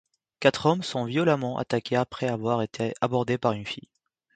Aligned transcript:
Quatre 0.39 0.65
hommes 0.65 0.81
sont 0.81 1.05
violemment 1.05 1.59
attaqués 1.59 1.95
après 1.95 2.27
avoir 2.27 2.63
été 2.63 2.95
abordés 3.01 3.37
par 3.37 3.51
une 3.51 3.67
fille. 3.67 3.91